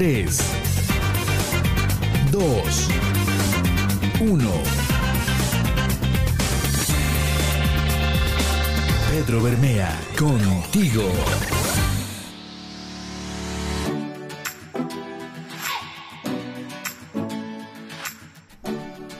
[0.00, 0.38] 3,
[2.32, 2.88] 2,
[4.18, 4.50] 1.
[9.10, 11.02] Pedro Bermea, contigo.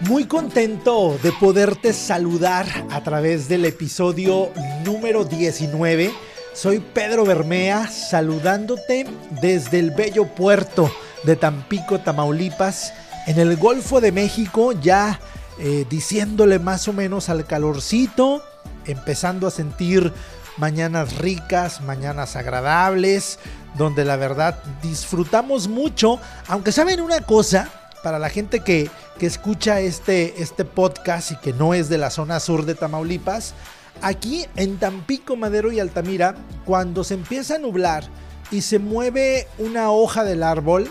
[0.09, 4.51] Muy contento de poderte saludar a través del episodio
[4.87, 6.30] número 19.
[6.61, 9.07] Soy Pedro Bermea saludándote
[9.41, 10.93] desde el bello puerto
[11.25, 12.93] de Tampico, Tamaulipas,
[13.27, 15.21] en el Golfo de México, ya
[15.59, 18.43] eh, diciéndole más o menos al calorcito,
[18.85, 20.13] empezando a sentir
[20.59, 23.39] mañanas ricas, mañanas agradables,
[23.79, 27.71] donde la verdad disfrutamos mucho, aunque saben una cosa,
[28.03, 32.39] para la gente que, escucha este, este podcast y que no es de la zona
[32.39, 33.55] sur de Tamaulipas,
[34.03, 38.05] aquí en Tampico, Madero y Altamira, cuando se empieza a nublar
[38.50, 40.91] y se mueve una hoja del árbol,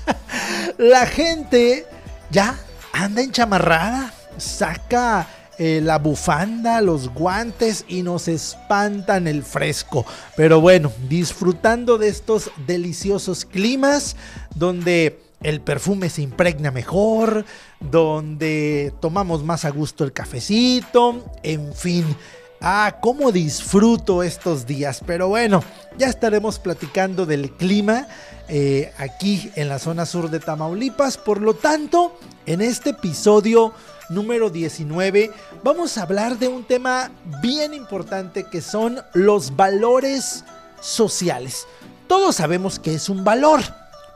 [0.78, 1.86] la gente
[2.30, 2.56] ya
[2.92, 5.28] anda enchamarrada, saca
[5.58, 10.04] eh, la bufanda, los guantes y nos espantan el fresco.
[10.36, 14.16] Pero bueno, disfrutando de estos deliciosos climas
[14.54, 17.44] donde el perfume se impregna mejor,
[17.80, 22.04] donde tomamos más a gusto el cafecito, en fin.
[22.60, 25.02] Ah, cómo disfruto estos días.
[25.06, 25.62] Pero bueno,
[25.98, 28.08] ya estaremos platicando del clima
[28.48, 31.18] eh, aquí en la zona sur de Tamaulipas.
[31.18, 33.72] Por lo tanto, en este episodio
[34.08, 35.30] número 19
[35.64, 37.10] vamos a hablar de un tema
[37.42, 40.44] bien importante que son los valores
[40.80, 41.66] sociales.
[42.06, 43.60] Todos sabemos que es un valor,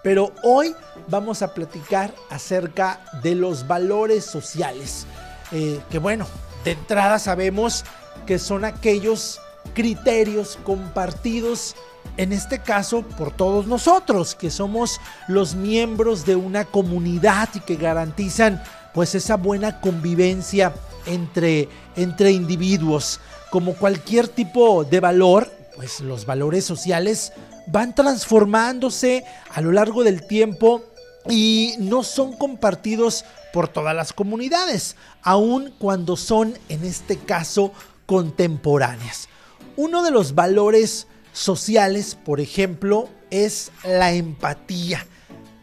[0.03, 0.75] pero hoy
[1.11, 5.07] vamos a platicar acerca de los valores sociales.
[5.53, 6.27] Eh, que bueno,
[6.65, 7.85] de entrada sabemos
[8.27, 9.41] que son aquellos
[9.75, 11.75] criterios compartidos,
[12.17, 17.77] en este caso por todos nosotros, que somos los miembros de una comunidad y que
[17.77, 18.63] garantizan
[18.95, 20.73] pues esa buena convivencia
[21.07, 23.21] entre, entre individuos.
[23.51, 27.33] Como cualquier tipo de valor, pues los valores sociales
[27.67, 30.83] van transformándose a lo largo del tiempo
[31.29, 37.73] y no son compartidos por todas las comunidades, aun cuando son en este caso
[38.07, 39.29] contemporáneas.
[39.77, 45.07] Uno de los valores sociales, por ejemplo, es la empatía,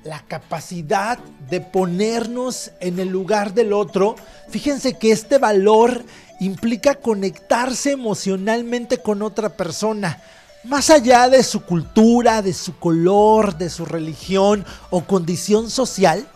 [0.03, 1.19] la capacidad
[1.49, 4.15] de ponernos en el lugar del otro.
[4.49, 6.03] Fíjense que este valor
[6.39, 10.21] implica conectarse emocionalmente con otra persona
[10.67, 16.27] más allá de su cultura, de su color, de su religión o condición social,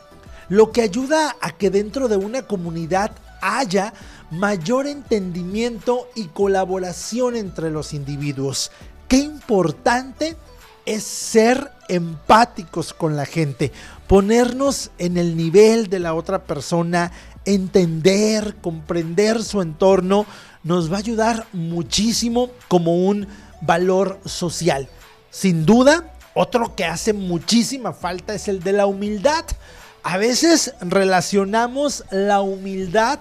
[0.47, 3.94] lo que ayuda a que dentro de una comunidad haya
[4.31, 8.72] mayor entendimiento y colaboración entre los individuos.
[9.08, 10.38] Qué importante
[10.86, 13.74] es ser empáticos con la gente,
[14.08, 17.12] ponernos en el nivel de la otra persona,
[17.44, 20.25] entender, comprender su entorno,
[20.64, 23.28] nos va a ayudar muchísimo como un
[23.62, 24.88] valor social.
[25.30, 29.46] Sin duda, otro que hace muchísima falta es el de la humildad.
[30.04, 33.20] A veces relacionamos la humildad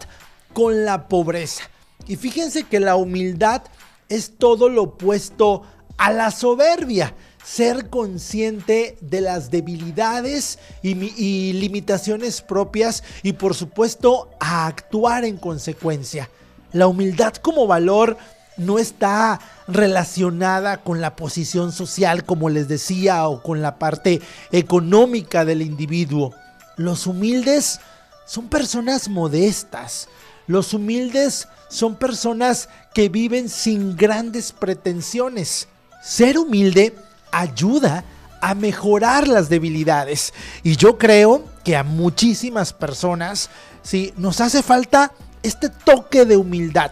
[0.52, 1.64] con la pobreza.
[2.06, 3.62] Y fíjense que la humildad
[4.08, 5.62] es todo lo opuesto
[5.96, 7.14] a la soberbia.
[7.44, 16.30] Ser consciente de las debilidades y, limitaciones propias y por supuesto a actuar en consecuencia.
[16.72, 18.16] La humildad como valor
[18.56, 19.40] no está
[19.72, 24.20] relacionada con la posición social, como les decía, o con la parte
[24.52, 26.34] económica del individuo.
[26.76, 27.80] Los humildes
[28.26, 30.08] son personas modestas.
[30.46, 35.68] Los humildes son personas que viven sin grandes pretensiones.
[36.02, 36.94] Ser humilde
[37.30, 38.04] ayuda
[38.40, 40.32] a mejorar las debilidades.
[40.62, 43.50] Y yo creo que a muchísimas personas,
[43.82, 46.90] sí, nos hace falta este toque de humildad.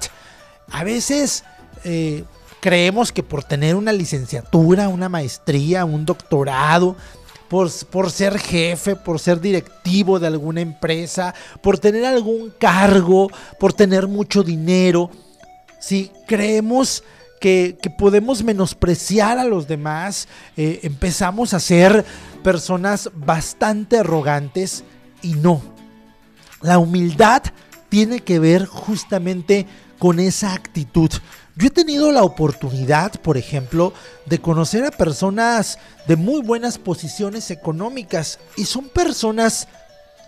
[0.70, 1.44] A veces
[1.84, 2.24] eh,
[2.68, 6.96] creemos que por tener una licenciatura, una maestría, un doctorado,
[7.48, 13.72] por, por, ser jefe, por ser directivo de alguna empresa, por tener algún cargo, por
[13.72, 15.10] tener mucho dinero,
[15.81, 17.04] si creemos
[17.40, 22.04] que, podemos menospreciar a los demás, eh, empezamos a ser
[22.44, 24.84] personas bastante arrogantes
[25.22, 25.62] y no.
[26.60, 27.44] La humildad
[27.88, 29.66] tiene que ver justamente
[29.98, 31.10] con esa actitud.
[31.58, 33.93] Yo he tenido la oportunidad, por ejemplo,
[34.26, 39.66] de conocer a personas de muy buenas posiciones económicas y son personas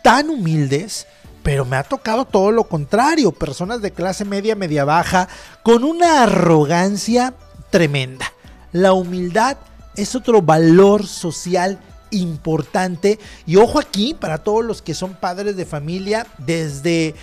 [0.03, 1.07] tan humildes,
[1.45, 5.29] pero me ha tocado todo lo contrario, personas de clase media, media baja,
[5.63, 7.33] con una arrogancia
[7.71, 8.33] tremenda.
[8.73, 9.57] La humildad
[9.95, 11.79] es otro valor social
[12.11, 13.21] importante.
[13.47, 17.15] Y ojo aquí, para todos los que son padres de familia, desde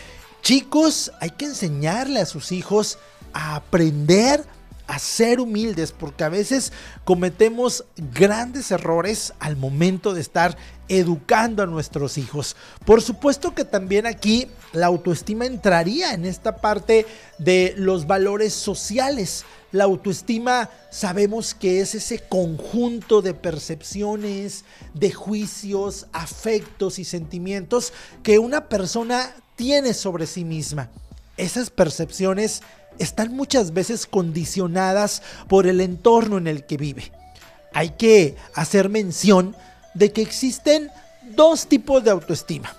[0.41, 2.99] chicos hay que enseñarle a sus hijos
[3.37, 4.43] a aprender
[4.87, 6.73] a ser humildes, porque a veces
[7.03, 10.57] cometemos grandes errores al momento de estar
[10.87, 12.55] educando a nuestros hijos.
[12.83, 17.05] Por supuesto que también aquí la autoestima entraría en esta parte
[17.37, 19.45] de los valores sociales.
[19.71, 24.63] La autoestima sabemos que es ese conjunto de percepciones,
[24.95, 27.93] de juicios, afectos y sentimientos
[28.23, 30.89] que una persona tiene sobre sí misma.
[31.35, 32.63] Esas percepciones
[32.99, 37.11] están muchas veces condicionadas por el entorno en el que vive.
[37.73, 39.55] Hay que hacer mención
[39.93, 40.89] de que existen
[41.35, 42.75] dos tipos de autoestima.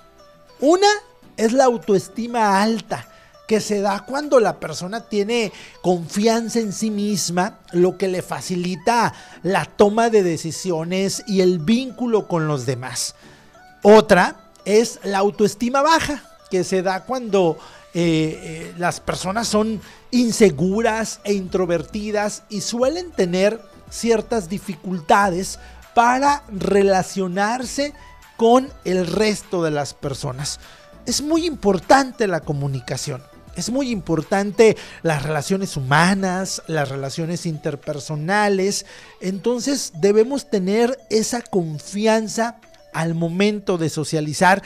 [0.61, 0.89] Una
[1.37, 3.07] es la autoestima alta,
[3.47, 9.15] que se da cuando la persona tiene confianza en sí misma, lo que le facilita
[9.43, 13.15] la toma de decisiones y el vínculo con los demás.
[13.83, 17.59] Otra es la autoestima baja, que se da cuando
[17.95, 19.81] eh, eh, las personas son
[20.11, 25.59] inseguras e introvertidas y suelen tener ciertas dificultades
[25.95, 27.95] para relacionarse
[28.37, 30.61] con el resto de las personas.
[31.07, 33.23] Es muy importante la comunicación.
[33.57, 38.87] Es muy importante las relaciones humanas, las relaciones interpersonales.
[39.21, 42.61] Entonces debemos tener esa confianza
[42.93, 44.63] al momento de socializar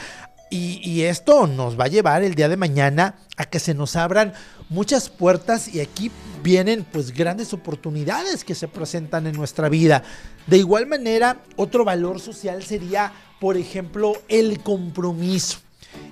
[0.53, 4.35] y, esto nos va a llevar el día de mañana a que se nos abran
[4.69, 6.11] muchas puertas y aquí
[6.43, 10.03] vienen pues grandes oportunidades que se presentan en nuestra vida.
[10.47, 15.59] De igual manera, otro valor social sería, por ejemplo, el compromiso.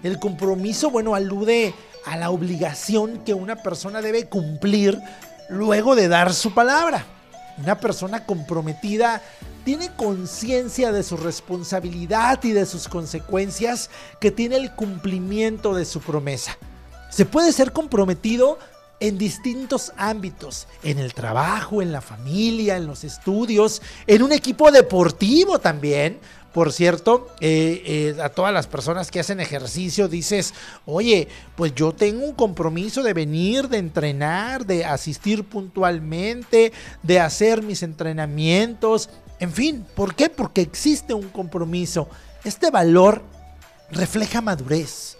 [0.02, 1.74] El compromiso, bueno, alude
[2.06, 4.98] a la obligación que una persona debe cumplir
[5.50, 7.04] luego de dar su palabra.
[7.58, 9.20] Una persona comprometida
[9.64, 13.90] tiene conciencia de su responsabilidad y de sus consecuencias
[14.20, 16.56] que tiene el cumplimiento de su promesa.
[17.10, 18.58] Se puede ser comprometido
[19.00, 24.70] en distintos ámbitos, en el trabajo, en la familia, en los estudios, en un equipo
[24.70, 26.18] deportivo también.
[26.52, 30.52] Por cierto, eh, eh, a todas las personas que hacen ejercicio dices,
[30.84, 36.72] oye, pues yo tengo un compromiso de venir, de entrenar, de asistir puntualmente,
[37.04, 40.28] de hacer mis entrenamientos, en fin, ¿por qué?
[40.28, 42.08] Porque existe un compromiso.
[42.44, 43.22] Este valor
[43.90, 45.16] refleja madurez.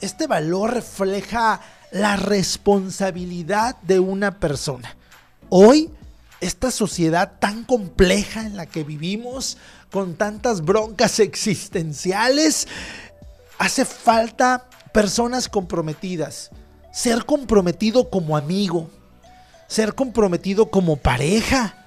[0.00, 1.60] Este valor refleja
[1.92, 4.96] la responsabilidad de una persona.
[5.50, 5.90] Hoy,
[6.40, 9.56] esta sociedad tan compleja en la que vivimos,
[9.92, 12.66] con tantas broncas existenciales,
[13.58, 16.50] hace falta personas comprometidas.
[16.92, 18.90] Ser comprometido como amigo,
[19.68, 21.79] ser comprometido como pareja,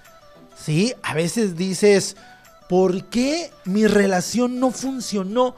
[0.55, 0.93] ¿sí?
[1.03, 2.15] A veces dices,
[2.69, 5.55] ¿por qué mi relación no funcionó?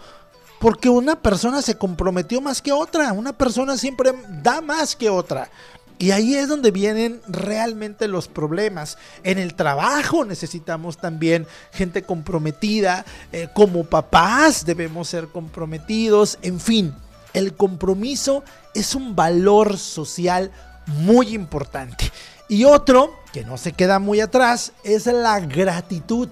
[0.59, 5.49] Porque una persona se comprometió más que otra, una persona siempre da más que otra.
[5.97, 8.97] Y ahí es donde vienen realmente los problemas.
[9.23, 13.05] En el trabajo necesitamos también gente comprometida.
[13.31, 16.37] Eh, como papás debemos ser comprometidos.
[16.41, 16.93] En fin,
[17.33, 18.43] el compromiso
[18.73, 20.51] es un valor social
[20.87, 22.11] muy importante.
[22.47, 26.29] Y otro, que no se queda muy atrás, es la gratitud.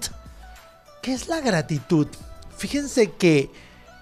[1.02, 2.06] ¿Qué es la gratitud?
[2.56, 3.50] Fíjense que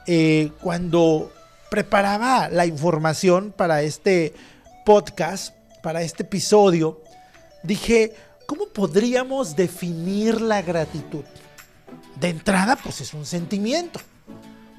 [0.07, 1.33] eh, cuando
[1.71, 4.35] preparaba la información para este
[4.85, 7.01] podcast, para este episodio,
[7.63, 8.15] dije,
[8.47, 11.25] ¿cómo podríamos definir la gratitud?
[12.21, 14.01] De entrada, pues es un sentimiento.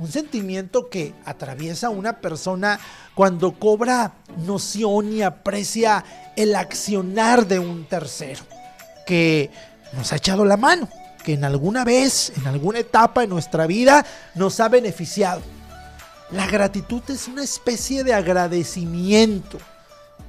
[0.04, 2.78] Un sentimiento que atraviesa una persona
[3.16, 4.12] cuando cobra
[4.46, 6.04] noción y aprecia
[6.36, 8.44] el accionar de un tercero
[9.08, 9.50] que
[9.94, 10.90] nos ha echado la mano,
[11.24, 14.06] que en alguna vez, en alguna etapa de nuestra vida
[14.36, 15.42] nos ha beneficiado.
[16.32, 19.58] La gratitud es una especie de agradecimiento,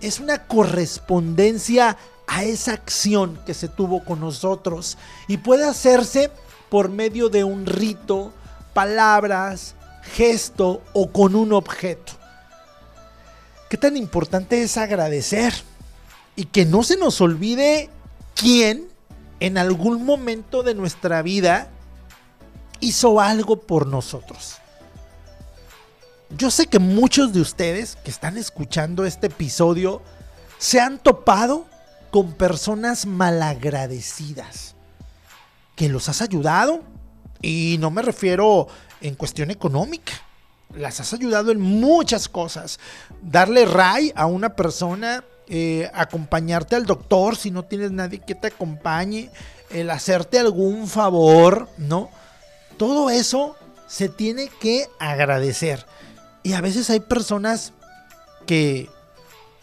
[0.01, 1.97] es una correspondencia
[2.29, 6.31] a esa acción que se tuvo con nosotros y puede hacerse
[6.71, 8.33] por medio de un rito,
[8.75, 12.13] palabras, gesto o con un objeto.
[13.71, 15.55] ¿Qué tan importante es agradecer?
[16.37, 17.89] Y que no se nos olvide
[18.35, 18.89] quién
[19.41, 21.69] en algún momento de nuestra vida
[22.81, 24.57] hizo algo por nosotros.
[26.37, 30.03] Yo sé que muchos de ustedes que están escuchando este episodio
[30.59, 31.67] se han topado
[32.11, 34.75] con personas malagradecidas.
[35.77, 36.83] Que los has ayudado,
[37.45, 38.69] y no me refiero
[39.03, 40.15] en cuestión económica.
[40.75, 42.81] Las has ayudado en muchas cosas.
[43.21, 48.47] Darle ray a una persona, eh, acompañarte al doctor si no tienes nadie que te
[48.47, 49.31] acompañe,
[49.71, 52.09] el hacerte algún favor, ¿no?
[52.79, 55.85] Todo eso se tiene que agradecer.
[56.43, 57.75] Y a veces hay personas
[58.47, 58.89] que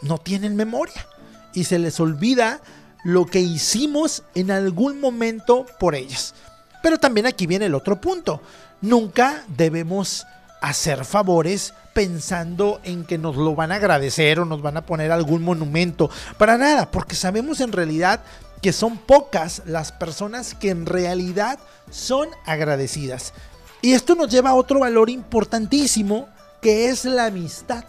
[0.02, 1.08] no tienen memoria
[1.54, 2.62] y se les olvida
[3.04, 6.36] lo que hicimos en algún momento por ellas.
[6.82, 8.42] Pero también aquí viene el otro punto.
[8.82, 10.26] Nunca debemos
[10.62, 15.12] hacer favores pensando en que nos lo van a agradecer o nos van a poner
[15.12, 16.10] algún monumento.
[16.38, 18.22] Para nada, porque sabemos en realidad
[18.62, 21.60] que son pocas las personas que en realidad
[21.90, 23.34] son agradecidas.
[23.82, 26.30] Y esto nos lleva a otro valor importantísimo
[26.62, 27.84] que es la amistad.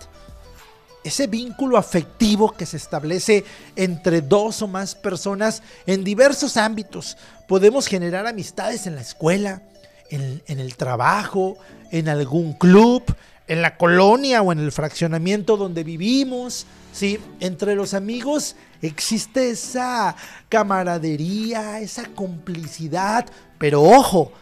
[1.04, 3.44] Ese vínculo afectivo que se establece
[3.75, 7.16] entre dos o más personas en diversos ámbitos.
[7.49, 9.62] Podemos generar amistades en la escuela,
[10.11, 11.56] en, el trabajo,
[11.90, 13.02] en algún club,
[13.49, 16.66] en la colonia o en el fraccionamiento donde vivimos.
[16.92, 17.18] ¿sí?
[17.40, 20.14] Entre los amigos existe esa
[20.49, 23.26] camaradería, esa complicidad,
[23.59, 24.32] pero ojo,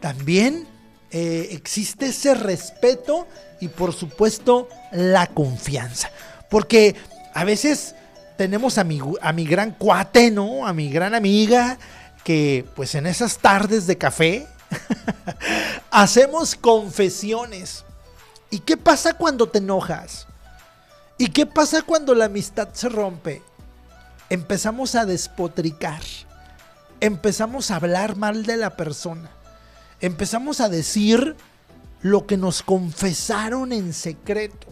[0.00, 0.66] también
[1.10, 3.26] eh, existe ese respeto
[3.60, 6.10] y por supuesto la confianza.
[6.50, 6.94] Porque
[7.34, 7.94] a veces
[8.36, 10.66] tenemos a mi, a mi gran cuate, ¿no?
[10.66, 11.78] A mi gran amiga,
[12.24, 14.46] que pues en esas tardes de café
[15.90, 17.84] hacemos confesiones.
[18.50, 20.26] ¿Y qué pasa cuando te enojas?
[21.16, 23.42] ¿Y qué pasa cuando la amistad se rompe?
[24.30, 26.02] Empezamos a despotricar.
[27.00, 29.30] Empezamos a hablar mal de la persona
[30.00, 31.36] empezamos a decir
[32.02, 34.68] lo que nos confesaron en secreto.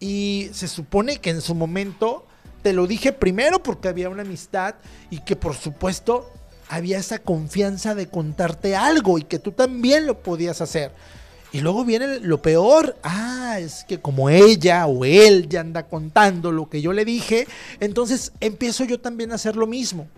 [0.00, 2.26] Y se supone que en su momento
[2.62, 4.74] te lo dije primero porque había una amistad
[5.10, 6.30] y que por supuesto
[6.68, 10.92] había esa confianza de contarte algo y que tú también lo podías hacer.
[11.52, 16.50] Y luego viene lo peor, ah, es que como ella o él ya anda contando
[16.50, 17.46] lo que yo le dije,
[17.78, 20.08] entonces empiezo yo también a hacer lo mismo.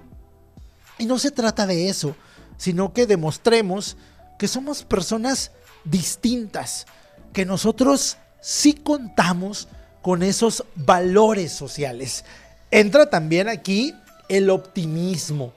[0.99, 2.17] Y no se trata de eso,
[2.57, 3.99] sino que demostremos
[4.39, 5.53] que somos personas
[5.85, 6.87] distintas,
[7.33, 9.69] que nosotros sí contamos
[10.03, 12.25] con esos valores sociales.
[12.71, 13.95] Entra también aquí
[14.29, 15.53] el optimismo,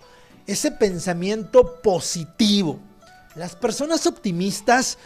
[0.47, 2.79] ese pensamiento positivo.
[3.35, 4.97] Las personas optimistas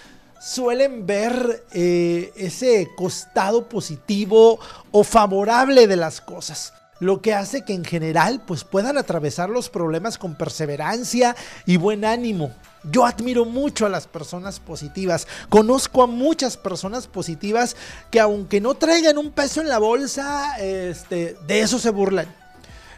[0.42, 4.60] suelen ver eh, ese costado positivo
[4.92, 9.69] o favorable de las cosas lo que hace que en general pues puedan atravesar los
[9.69, 12.51] problemas con perseverancia y buen ánimo.
[12.83, 15.27] Yo admiro mucho a las personas positivas.
[15.50, 17.75] Conozco a muchas personas positivas
[18.10, 22.33] que aunque no traigan un peso en la bolsa, este, de eso se burlan.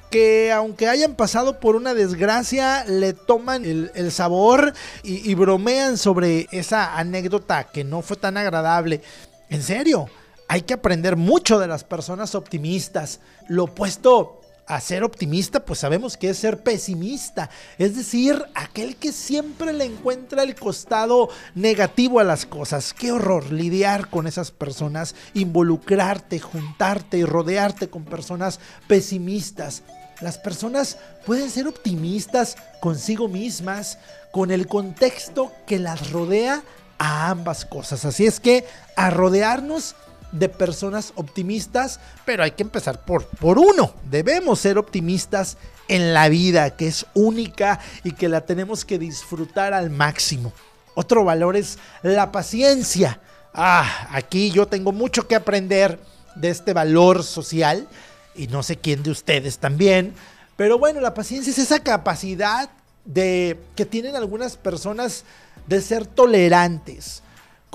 [0.10, 6.48] Que aunque hayan pasado por una desgracia, le toman el, sabor y, y bromean sobre
[6.52, 9.02] esa anécdota que no fue tan agradable.
[9.50, 10.10] En serio,
[10.48, 13.20] hay que aprender mucho de las personas optimistas.
[13.48, 19.12] Lo opuesto a ser optimista, pues sabemos que es ser pesimista, es decir, aquel que
[19.12, 22.94] siempre le encuentra el costado negativo a las cosas.
[22.94, 29.84] Qué horror lidiar con esas personas, involucrarte, juntarte y rodearte con personas pesimistas.
[30.22, 34.00] Las personas pueden ser optimistas consigo mismas,
[34.32, 36.64] con el contexto que las rodea
[36.98, 38.04] a ambas cosas.
[38.06, 39.96] Así es que a rodearnos
[40.38, 43.94] de personas optimistas, pero hay que empezar por, por uno.
[44.10, 49.74] Debemos ser optimistas en la vida, que es única y que la tenemos que disfrutar
[49.74, 50.52] al máximo.
[50.94, 53.20] Otro valor es la paciencia.
[53.54, 56.00] Ah, aquí yo tengo mucho que aprender
[56.36, 57.88] de este valor social
[58.36, 60.14] y no sé quién de ustedes también.
[60.58, 62.70] Pero bueno, la paciencia es esa capacidad
[63.06, 65.24] de que tienen algunas personas
[65.68, 67.22] de ser tolerantes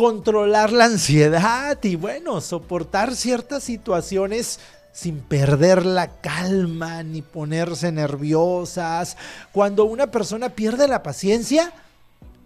[0.01, 4.59] controlar la ansiedad y bueno, soportar ciertas situaciones
[4.93, 9.19] sin perder la calma ni ponerse nerviosas.
[9.53, 11.75] Cuando una persona pierde la paciencia,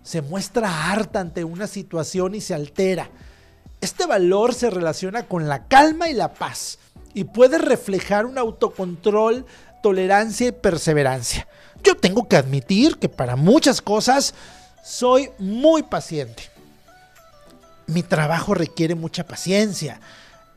[0.02, 3.08] se muestra harta ante una situación y se altera.
[3.80, 6.80] Este valor se relaciona con la calma y la paz
[7.14, 9.46] y puede reflejar un autocontrol,
[9.80, 11.46] tolerancia y perseverancia.
[11.84, 14.34] Yo tengo que admitir que para muchas cosas
[14.82, 16.53] soy muy paciente
[17.86, 20.00] mi trabajo requiere mucha paciencia.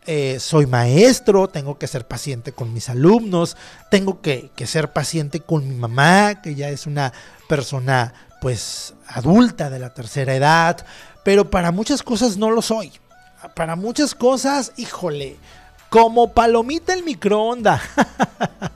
[0.05, 3.57] Eh, soy maestro, tengo que ser paciente con mis alumnos,
[3.91, 7.11] tengo que, que, ser paciente con mi mamá, que ya es una
[7.49, 10.85] persona pues adulta de la tercera edad,
[11.23, 12.93] pero para muchas cosas no lo soy.
[13.53, 15.37] Para muchas cosas, híjole,
[15.89, 17.81] como palomita el microondas.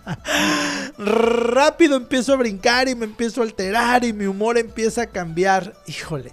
[0.98, 5.74] Rápido empiezo a brincar y me empiezo a alterar y mi humor empieza a cambiar.
[5.88, 6.32] Híjole,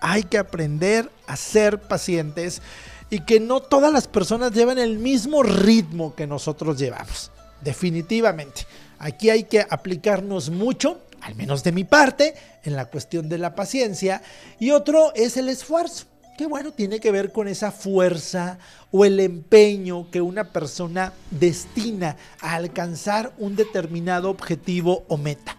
[0.00, 2.62] hay que aprender a ser pacientes
[3.10, 7.30] y que no todas las personas llevan el mismo ritmo que nosotros llevamos.
[7.60, 8.66] Definitivamente.
[8.98, 13.54] Aquí hay que aplicarnos mucho al menos de mi parte, en la cuestión de la
[13.54, 14.22] paciencia,
[14.58, 18.58] y otro es el esfuerzo, que bueno, tiene que ver con esa fuerza
[18.90, 25.56] o el empeño que una persona destina a alcanzar un determinado objetivo o meta.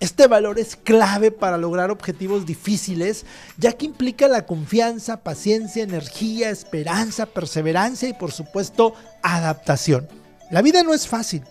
[0.00, 3.26] Este valor es clave para lograr objetivos difíciles,
[3.58, 10.08] ya que implica la confianza, paciencia, energía, esperanza, perseverancia y por supuesto adaptación.
[10.50, 11.44] La vida no es fácil.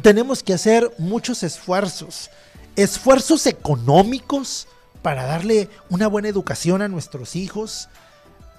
[0.00, 2.30] Tenemos que hacer muchos esfuerzos,
[2.76, 4.68] esfuerzos económicos
[5.02, 7.88] para darle una buena educación a nuestros hijos,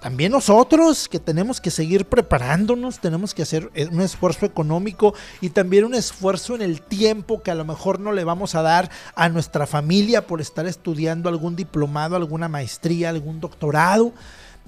[0.01, 5.50] también nosotros que tenemos que seguir preparándonos, tenemos que hacer eh, un esfuerzo económico y
[5.50, 8.92] también un esfuerzo en el tiempo que a lo mejor no le vamos a dar
[9.16, 14.13] a nuestra familia por estar estudiando algún diplomado, alguna maestría, algún doctorado.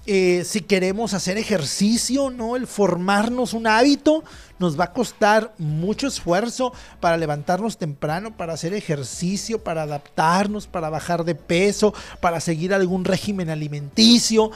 [0.06, 2.56] Eh, si queremos hacer ejercicio, ¿no?
[2.56, 4.24] El formarnos un hábito
[4.58, 10.90] nos va a costar mucho esfuerzo para levantarnos temprano, para hacer ejercicio, para adaptarnos, para
[10.90, 14.52] bajar de peso, para seguir algún régimen alimenticio.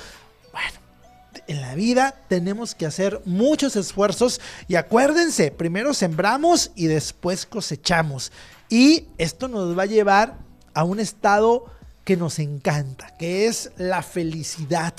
[1.48, 8.32] En la vida tenemos que hacer muchos esfuerzos y acuérdense, primero sembramos y después cosechamos.
[8.70, 10.38] Y esto nos va a llevar
[10.74, 11.66] a un estado
[12.04, 14.94] que nos encanta, que es la felicidad,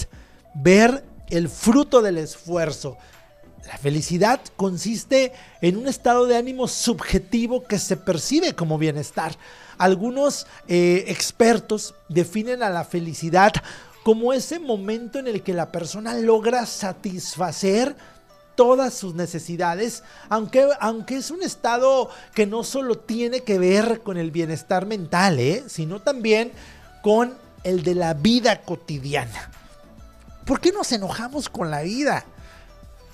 [0.54, 2.96] ver el fruto del esfuerzo.
[3.66, 9.36] La felicidad consiste en un estado de ánimo subjetivo que se percibe como bienestar.
[9.78, 13.52] Algunos eh, expertos definen a la felicidad
[14.04, 17.96] como ese momento en el que la persona logra satisfacer
[18.54, 24.16] todas sus necesidades, aunque, aunque es un estado que no solo tiene que ver con
[24.16, 25.64] el bienestar mental, ¿eh?
[25.66, 26.52] sino también
[27.02, 27.34] con
[27.64, 29.50] el de la vida cotidiana.
[30.44, 32.24] ¿Por qué nos enojamos con la vida?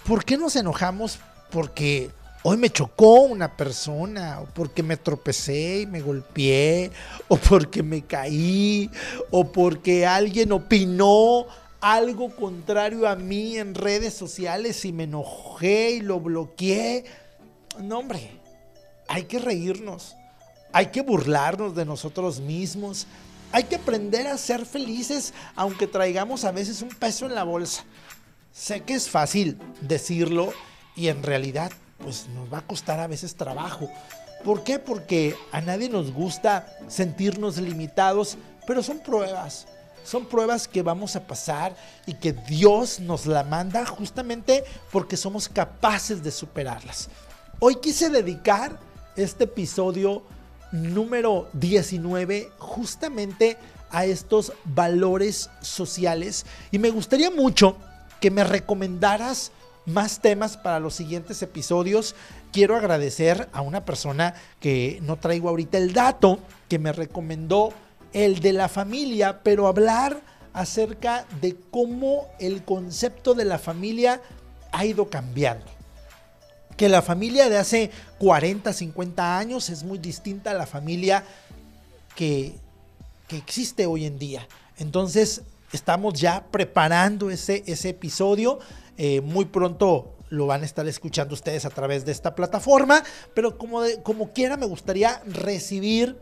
[0.05, 1.21] ¿Por qué nos enojamos
[1.51, 2.11] porque
[2.43, 6.91] hoy me chocó una persona, o porque me tropecé y me golpeé,
[7.29, 8.91] o porque me caí,
[9.31, 11.47] o porque alguien opinó
[11.81, 17.05] algo contrario a mí en redes sociales y me enojé y lo bloqueé.
[17.81, 18.31] No, hombre,
[19.09, 20.15] hay que reírnos,
[20.73, 23.07] hay que burlarnos de nosotros mismos,
[23.53, 27.85] hay que aprender a ser felices aunque traigamos a veces un peso en la bolsa.
[28.53, 30.53] Sé que es fácil decirlo
[30.97, 31.71] y en realidad
[32.03, 33.89] pues nos va a costar a veces trabajo.
[34.45, 34.79] ¿Por qué?
[34.79, 39.67] Porque a nadie nos gusta sentirnos limitados, pero son pruebas.
[40.05, 45.49] Son pruebas que vamos a pasar y que Dios nos la manda justamente porque somos
[45.49, 47.11] capaces de superarlas.
[47.59, 48.79] Hoy quise dedicar
[49.17, 50.23] este episodio
[50.73, 53.59] número 19 justamente
[53.91, 57.77] a estos valores sociales y me gustaría mucho
[58.21, 59.53] que me recomendaras
[59.87, 62.15] más temas para los siguientes episodios.
[62.53, 66.39] Quiero agradecer a una persona que no traigo ahorita el dato,
[66.69, 67.73] que me recomendó
[68.13, 70.21] el de la familia, pero hablar
[70.53, 74.21] acerca de cómo el concepto de la familia
[74.73, 75.67] ha ido cambiando.
[76.77, 81.25] Que la familia de hace 40, 50 años es muy distinta a la familia
[82.17, 82.55] que,
[83.29, 84.47] que existe hoy en día.
[84.79, 88.59] Entonces, estamos ya preparando ese, ese episodio.
[89.03, 93.57] Eh, muy pronto lo van a estar escuchando ustedes a través de esta plataforma, pero
[93.57, 96.19] como, como quiera me gustaría recibir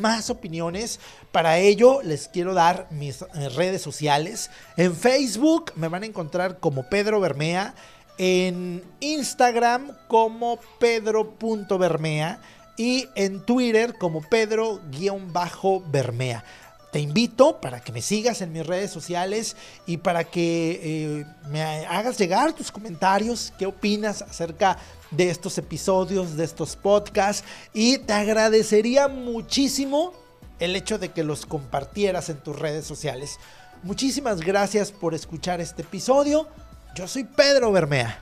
[0.00, 0.98] más opiniones.
[1.30, 4.50] Para ello les quiero dar mis eh, redes sociales.
[4.78, 7.74] En Facebook me van a encontrar como Pedro Bermea,
[8.16, 12.40] en Instagram como pedro.bermea
[12.78, 16.44] y en Twitter como Pedro-Bermea.
[16.92, 21.62] Te invito para que me sigas en mis redes sociales y para que eh, me
[21.86, 24.76] hagas llegar tus comentarios, qué opinas acerca
[25.10, 27.48] de estos episodios, de estos podcasts.
[27.72, 30.12] Y te agradecería muchísimo
[30.60, 33.38] el hecho de que los compartieras en tus redes sociales.
[33.82, 36.46] Muchísimas gracias por escuchar este episodio.
[36.94, 38.20] Yo soy Pedro Bermea,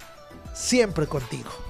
[0.54, 1.69] siempre contigo.